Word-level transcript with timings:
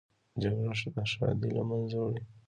جګړه 0.41 0.73
ښادي 1.11 1.49
له 1.57 1.63
منځه 1.69 1.97
وړي 2.01 2.23